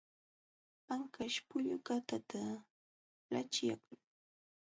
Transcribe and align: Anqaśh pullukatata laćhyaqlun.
Anqaśh 0.93 1.39
pullukatata 1.47 2.41
laćhyaqlun. 3.33 4.01